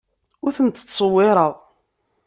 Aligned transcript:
Ur 0.45 0.51
tent-ttṣewwireɣ. 0.57 1.53